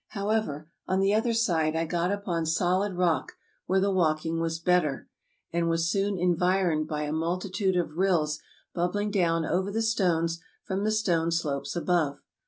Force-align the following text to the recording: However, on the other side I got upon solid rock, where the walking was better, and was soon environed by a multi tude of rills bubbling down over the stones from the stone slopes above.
However, 0.17 0.67
on 0.87 0.99
the 0.99 1.13
other 1.13 1.31
side 1.35 1.75
I 1.75 1.85
got 1.85 2.11
upon 2.11 2.47
solid 2.47 2.93
rock, 2.95 3.33
where 3.67 3.79
the 3.79 3.91
walking 3.91 4.39
was 4.39 4.57
better, 4.57 5.07
and 5.53 5.69
was 5.69 5.91
soon 5.91 6.17
environed 6.17 6.87
by 6.87 7.03
a 7.03 7.13
multi 7.13 7.51
tude 7.51 7.75
of 7.77 7.97
rills 7.97 8.39
bubbling 8.73 9.11
down 9.11 9.45
over 9.45 9.69
the 9.71 9.83
stones 9.83 10.41
from 10.63 10.85
the 10.85 10.91
stone 10.91 11.29
slopes 11.29 11.75
above. 11.75 12.17